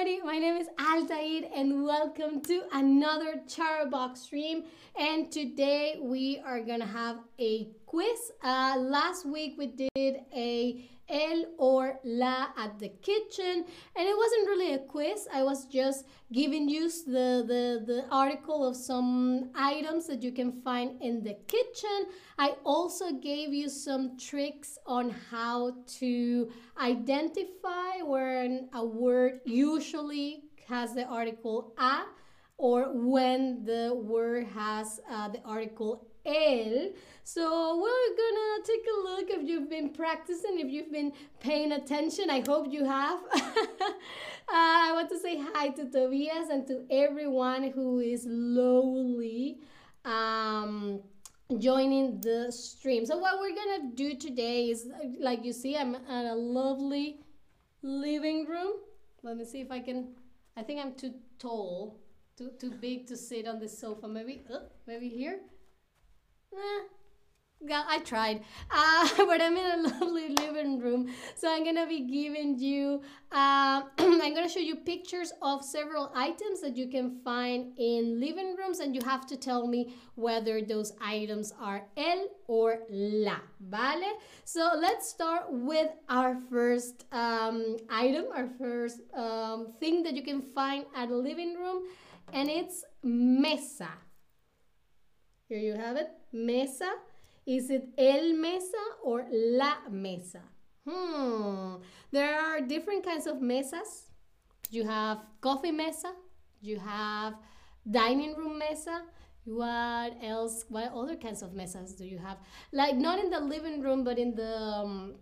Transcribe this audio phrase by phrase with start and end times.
[0.00, 0.24] everybody.
[0.24, 4.64] My name is Altair and welcome to another Charbox stream.
[4.98, 8.32] And today we are gonna have a quiz.
[8.42, 13.64] Uh, last week we did a el or la at the kitchen
[13.96, 18.64] and it wasn't really a quiz i was just giving you the, the the article
[18.64, 22.06] of some items that you can find in the kitchen
[22.38, 26.48] i also gave you some tricks on how to
[26.80, 32.02] identify when a word usually has the article a
[32.56, 36.92] or when the word has uh, the article el.
[37.24, 42.30] So we're gonna take a look if you've been practicing, if you've been paying attention.
[42.30, 43.20] I hope you have.
[43.32, 43.90] uh,
[44.48, 49.60] I want to say hi to Tobias and to everyone who is slowly
[50.04, 51.00] um,
[51.58, 53.06] joining the stream.
[53.06, 54.88] So what we're gonna do today is,
[55.20, 57.20] like you see, I'm at a lovely
[57.82, 58.72] living room.
[59.22, 60.08] Let me see if I can.
[60.56, 62.00] I think I'm too tall,
[62.36, 64.08] too too big to sit on the sofa.
[64.08, 65.40] Maybe, uh, maybe here.
[67.62, 71.10] Yeah, I tried, uh, but I'm in a lovely living room.
[71.36, 76.62] So I'm gonna be giving you, uh, I'm gonna show you pictures of several items
[76.62, 80.94] that you can find in living rooms, and you have to tell me whether those
[81.02, 84.18] items are el or la, vale?
[84.44, 90.40] So let's start with our first um, item, our first um, thing that you can
[90.54, 91.82] find at a living room,
[92.32, 93.90] and it's mesa.
[95.50, 96.92] Here you have it, mesa.
[97.44, 100.42] Is it el mesa or la mesa?
[100.88, 101.82] Hmm.
[102.12, 104.12] There are different kinds of mesas.
[104.70, 106.12] You have coffee mesa.
[106.60, 107.34] You have
[107.90, 109.02] dining room mesa.
[109.44, 110.66] What else?
[110.68, 112.38] What other kinds of mesas do you have?
[112.70, 115.16] Like not in the living room, but in the um,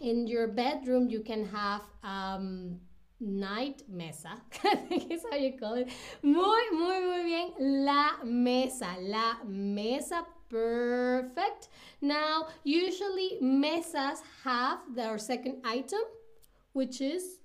[0.00, 2.80] in your bedroom, you can have um,
[3.20, 5.88] night mesa, I think is how you call it.
[6.22, 7.52] Muy, muy, muy bien.
[7.58, 11.68] La mesa, la mesa, perfect.
[12.00, 16.02] Now, usually mesas have their second item,
[16.72, 17.40] which is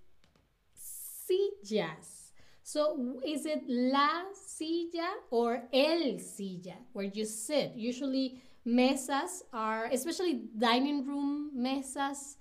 [0.75, 2.31] sillas.
[2.63, 7.73] So, is it la silla or el silla, where you sit?
[7.75, 12.37] Usually, mesas are, especially dining room mesas,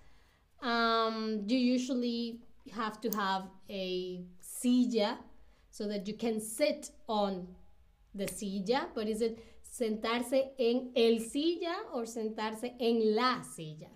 [0.63, 2.41] um, you usually
[2.75, 5.19] have to have a silla
[5.71, 7.49] so that you can sit on
[8.15, 13.89] the silla, but is it sentarse en el silla or sentarse en la silla?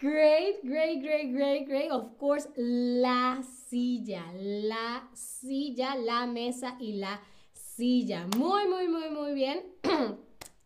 [0.00, 1.90] Great, great, great, great, great.
[1.90, 7.18] Of course, la silla, la silla, la mesa y la
[7.54, 8.26] silla.
[8.36, 9.62] Muy, muy, muy, muy bien.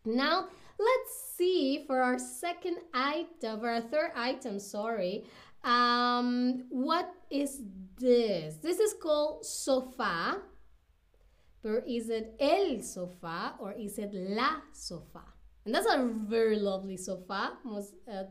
[0.05, 0.47] now,
[0.79, 5.25] let's see for our second item, for our third item, sorry.
[5.63, 7.61] Um, what is
[7.99, 8.55] this?
[8.55, 10.41] This is called sofa.
[11.61, 15.23] But is it el sofa or is it la sofa?
[15.65, 17.57] And that's a very lovely sofa.
[17.65, 18.23] Most, uh,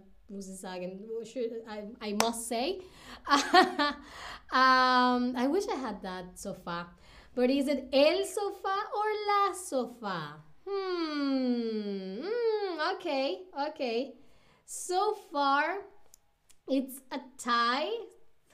[1.69, 2.81] I, I must say.
[3.29, 6.87] um, I wish I had that sofa.
[7.35, 10.48] But is it el sofa or la sofa?
[10.69, 12.21] Hmm.
[12.21, 13.43] Mm, okay.
[13.69, 14.13] Okay.
[14.67, 15.79] So far,
[16.69, 17.91] it's a tie.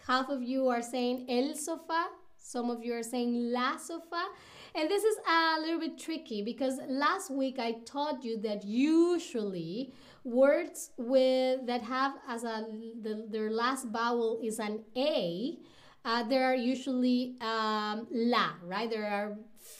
[0.07, 2.05] Half of you are saying el sofá.
[2.37, 4.27] Some of you are saying la sofá.
[4.77, 9.93] And this is a little bit tricky because last week I taught you that usually
[10.25, 12.67] words with that have as a
[13.03, 15.59] the, their last vowel is an a,
[16.05, 18.91] uh, there are usually um, la, right?
[18.91, 19.37] There are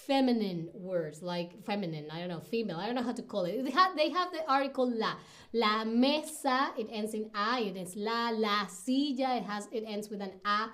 [0.07, 3.65] feminine words like feminine i don't know female i don't know how to call it.
[3.65, 5.15] They have, they have the article la
[5.53, 10.11] la mesa it ends in a it is la la silla it has it ends
[10.11, 10.71] with an a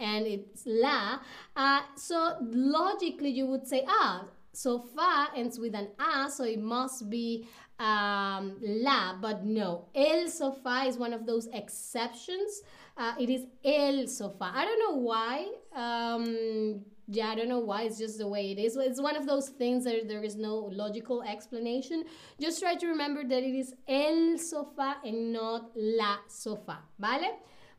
[0.00, 1.20] and it's la.
[1.56, 6.60] Uh, so logically you would say ah so fa ends with an a so it
[6.60, 7.46] must be
[7.78, 9.86] um, la but no.
[9.94, 12.62] El sofa is one of those exceptions.
[12.96, 17.82] Uh, it is el sofa i don't know why um, yeah, I don't know why.
[17.82, 18.76] It's just the way it is.
[18.76, 22.04] It's one of those things that there is no logical explanation.
[22.40, 26.78] Just try to remember that it is el sofá and not la sofá.
[26.98, 27.30] ¿Vale?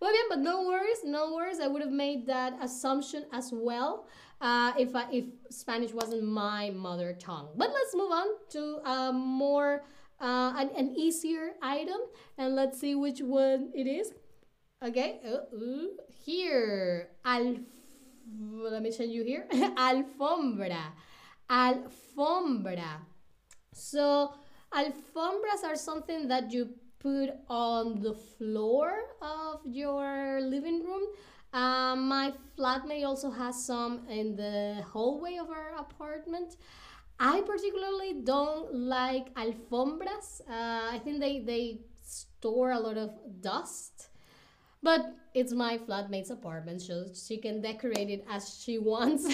[0.02, 1.60] Muy bien, but no worries, no worries.
[1.60, 4.08] I would have made that assumption as well
[4.42, 7.48] uh, if, I, if Spanish wasn't my mother tongue.
[7.56, 9.86] But let's move on to a more,
[10.20, 11.98] uh, an, an easier item.
[12.38, 14.12] And let's see which one it is.
[14.84, 15.88] Okay, uh, uh,
[16.26, 17.56] here, al
[18.28, 20.84] let me show you here alfombra
[21.50, 22.92] alfombra
[23.74, 24.34] so
[24.74, 26.70] alfombras are something that you
[27.06, 28.90] put on the floor
[29.22, 31.04] of your living room.
[31.54, 36.58] Um, my flatmate also has some in the hallway of our apartment.
[37.20, 40.42] I particularly don't like alfombras.
[40.50, 44.10] Uh, I think they, they store a lot of dust.
[44.86, 49.26] But it's my flatmate's apartment, so she can decorate it as she wants.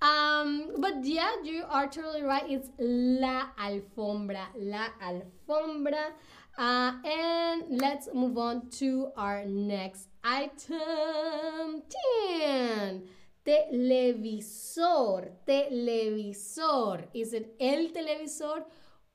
[0.00, 2.44] um, but yeah, you are totally right.
[2.48, 6.12] It's la alfombra, la alfombra.
[6.56, 11.82] Uh, and let's move on to our next item
[12.30, 13.02] 10
[13.44, 17.08] televisor, televisor.
[17.12, 18.62] Is it el televisor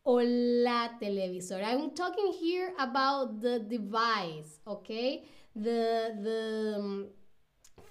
[0.06, 1.64] o la televisor?
[1.64, 5.26] I'm talking here about the device, okay?
[5.56, 7.08] The the um,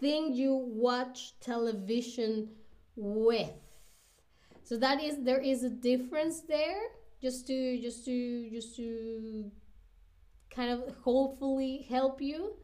[0.00, 2.48] thing you watch television
[2.96, 3.50] with.
[4.64, 6.80] So that is there is a difference there
[7.20, 9.50] just to just to just to
[10.54, 12.54] kind of hopefully help you.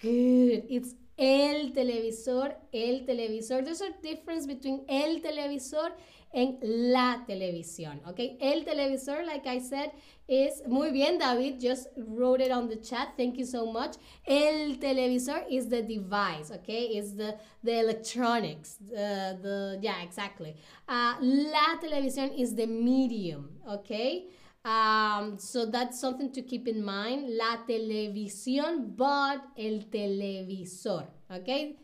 [0.00, 0.64] Good.
[0.68, 3.62] It's el televisor, el televisor.
[3.62, 5.92] There's a difference between el televisor
[6.32, 8.38] and la televisión, okay?
[8.40, 9.92] El televisor, like I said,
[10.28, 13.08] is muy bien, David just wrote it on the chat.
[13.16, 13.96] Thank you so much.
[14.26, 16.96] El televisor is the device, okay?
[16.96, 20.56] Is the the electronics, uh, the yeah, exactly.
[20.88, 24.28] Uh, la televisión is the medium, okay?
[24.64, 27.36] Um, so that's something to keep in mind.
[27.36, 31.06] La televisión, but el televisor.
[31.30, 31.76] Okay?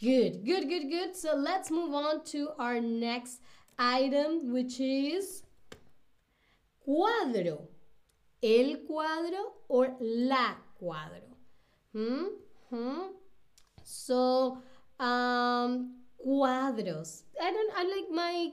[0.00, 1.16] Good, good, good, good.
[1.16, 3.40] So let's move on to our next
[3.78, 5.42] item, which is
[6.86, 7.68] cuadro.
[8.42, 11.36] El cuadro or la cuadro.
[11.92, 12.24] Hmm?
[12.70, 13.12] Hmm?
[13.82, 14.62] So,
[14.98, 17.22] um, cuadros.
[17.42, 18.50] I don't, I like my,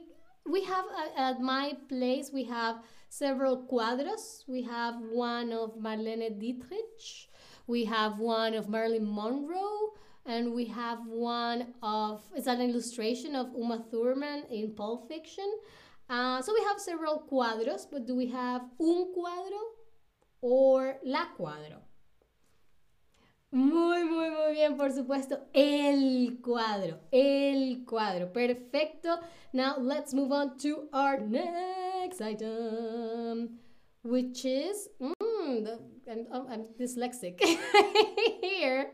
[0.49, 2.77] we have uh, at my place, we have
[3.09, 4.43] several cuadros.
[4.47, 7.29] We have one of Marlene Dietrich,
[7.67, 9.93] we have one of Marilyn Monroe,
[10.25, 15.49] and we have one of, it's an illustration of Uma Thurman in Pulp Fiction.
[16.09, 19.61] Uh, so we have several cuadros, but do we have un cuadro
[20.41, 21.86] or la cuadro?
[23.51, 25.39] Muy, muy, muy bien, por supuesto.
[25.53, 28.33] El cuadro, el cuadro.
[28.33, 29.19] Perfecto.
[29.53, 33.57] Now let's move on to our next item,
[34.03, 35.79] which is, mm, the,
[36.11, 37.39] I'm, I'm dyslexic.
[38.41, 38.91] Here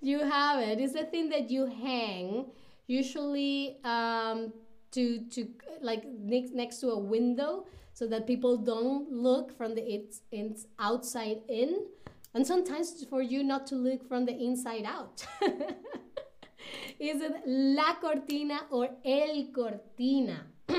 [0.00, 0.80] you have it.
[0.80, 2.46] It's the thing that you hang,
[2.88, 4.52] usually um,
[4.90, 5.46] to, to
[5.80, 10.66] like next, next to a window so that people don't look from the it's, it's
[10.80, 11.86] outside in
[12.34, 15.26] and sometimes for you not to look from the inside out.
[16.98, 20.46] Is it la cortina or el cortina?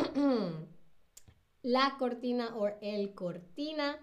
[1.63, 3.95] la cortina or el cortina.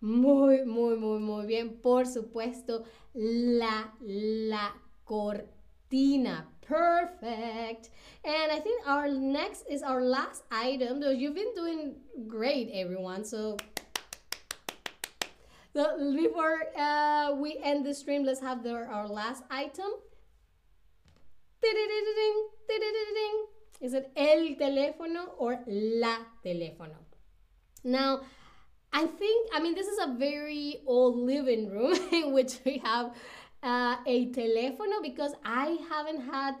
[0.00, 1.80] Muy, muy, muy, muy bien.
[1.82, 2.84] Por supuesto,
[3.14, 4.72] la, la
[5.04, 6.46] cortina.
[6.60, 7.90] Perfect.
[8.24, 11.00] And I think our next is our last item.
[11.00, 11.96] Though you've been doing
[12.28, 13.24] great, everyone.
[13.24, 13.56] So
[15.74, 19.90] so before uh, we end the stream, let's have the, our last item.
[23.80, 26.96] Is it el teléfono or la teléfono?
[27.84, 28.20] Now,
[28.92, 33.14] I think, I mean, this is a very old living room in which we have
[33.62, 36.54] uh, a teléfono because I haven't had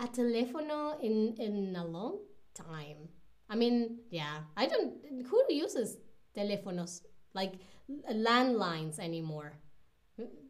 [0.00, 2.18] a teléfono in, in a long
[2.54, 3.08] time.
[3.48, 4.94] I mean, yeah, I don't,
[5.26, 5.98] who uses
[6.36, 7.02] teléfonos?
[7.40, 7.54] Like,
[8.26, 9.52] landlines anymore.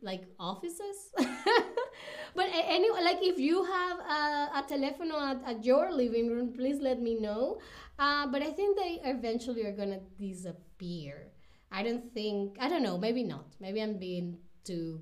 [0.03, 1.11] Like offices?
[2.35, 4.23] But anyway like if you have a,
[4.61, 7.59] a telephone at, at your living room please let me know.
[7.99, 11.33] Uh, but i think they eventually are gonna disappear.
[11.73, 13.47] I don't think i don't know maybe not.
[13.61, 15.01] Maybe i'm being too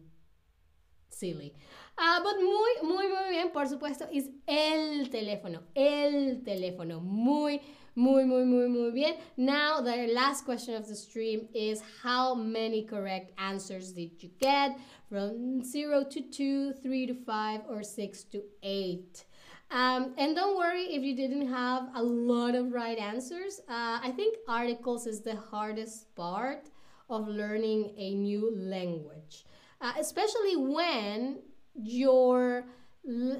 [1.10, 1.54] silly
[1.98, 7.60] uh, but muy muy muy bien por supuesto is el teléfono el teléfono muy
[7.96, 9.14] Muy, muy, muy, muy bien.
[9.36, 14.76] Now, the last question of the stream is how many correct answers did you get?
[15.08, 19.24] From 0 to 2, 3 to 5, or 6 to 8.
[19.70, 23.60] Um, and don't worry if you didn't have a lot of right answers.
[23.68, 26.70] Uh, I think articles is the hardest part
[27.08, 29.46] of learning a new language,
[29.80, 31.38] uh, especially when
[31.75, 32.64] your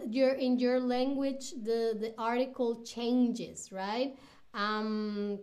[0.09, 4.17] your in your language the the article changes, right?
[4.53, 5.39] Um,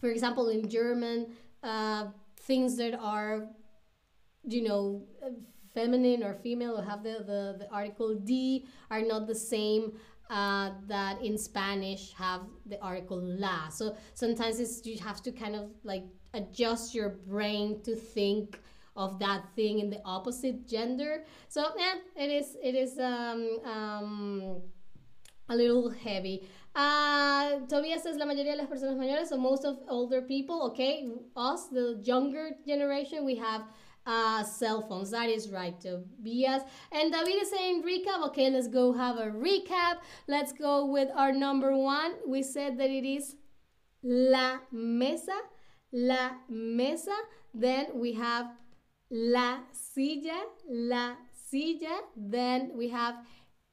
[0.00, 2.06] for example, in German, uh,
[2.40, 3.48] things that are,
[4.44, 5.04] you know,
[5.74, 9.92] feminine or female or have the, the, the article die are not the same
[10.30, 13.68] uh, that in Spanish have the article la.
[13.68, 18.60] So sometimes it's you have to kind of like adjust your brain to think
[18.96, 21.24] of that thing in the opposite gender.
[21.48, 24.62] So yeah, it is it is um, um,
[25.48, 26.46] a little heavy.
[26.74, 31.08] Uh, Tobias says la mayoría de las personas mayores, so most of older people, okay,
[31.34, 33.62] us, the younger generation, we have
[34.06, 35.10] uh, cell phones.
[35.10, 36.62] That is right, Tobias.
[36.92, 38.26] And David is saying recap.
[38.28, 39.98] Okay, let's go have a recap.
[40.28, 42.12] Let's go with our number one.
[42.26, 43.36] We said that it is
[44.02, 45.38] la mesa,
[45.92, 47.16] la mesa.
[47.54, 48.46] Then we have
[49.10, 52.00] la silla, la silla.
[52.16, 53.16] Then we have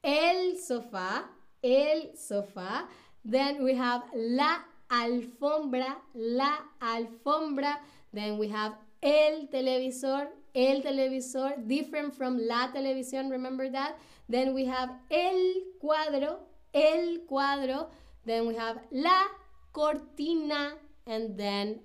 [0.02, 1.24] el sofá,
[1.62, 2.86] el sofá.
[3.24, 4.58] Then we have la
[4.90, 7.78] alfombra, la alfombra.
[8.12, 13.96] Then we have el televisor, el televisor, different from la televisión, remember that?
[14.28, 16.38] Then we have el cuadro,
[16.72, 17.88] el cuadro.
[18.24, 19.24] Then we have la
[19.72, 20.74] cortina,
[21.06, 21.80] and then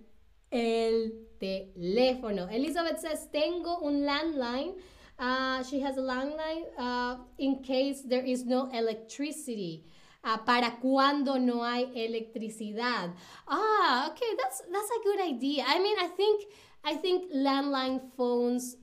[0.52, 2.48] el teléfono.
[2.52, 4.74] Elizabeth says, tengo un landline.
[5.18, 9.84] Uh, she has a landline uh, in case there is no electricity.
[10.22, 13.14] Uh, para cuando no hay electricidad.
[13.48, 15.64] Ah, okay, that's that's a good idea.
[15.66, 16.44] I mean, I think
[16.84, 18.76] I think landline phones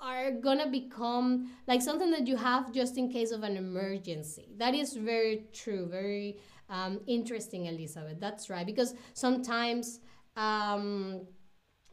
[0.00, 4.54] are gonna become like something that you have just in case of an emergency.
[4.56, 8.18] That is very true, very um, interesting, Elizabeth.
[8.20, 10.00] That's right, because sometimes
[10.36, 11.26] um,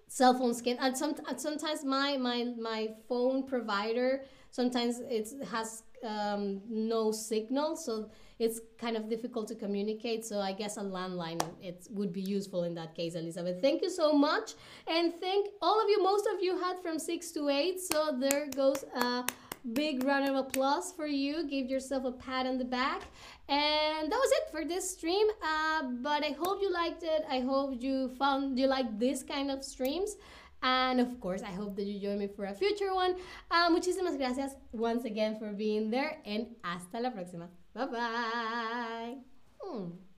[0.10, 5.84] cell phone can, and, some, and sometimes my my my phone provider sometimes it has
[6.04, 10.26] um, no signal, so it's kind of difficult to communicate.
[10.26, 13.62] So I guess a landline it would be useful in that case, Elizabeth.
[13.62, 14.56] Thank you so much,
[14.88, 16.02] and thank all of you.
[16.02, 19.26] Most of you had from six to eight, so there goes a
[19.74, 21.48] big round of applause for you.
[21.48, 23.04] Give yourself a pat on the back.
[23.48, 25.28] And that was it for this stream.
[25.42, 27.26] Uh, but I hope you liked it.
[27.30, 30.16] I hope you found you like this kind of streams.
[30.62, 33.16] And of course, I hope that you join me for a future one.
[33.50, 36.18] Uh, muchísimas gracias once again for being there.
[36.26, 37.48] And hasta la próxima.
[37.74, 39.16] Bye bye.
[39.62, 40.09] Hmm.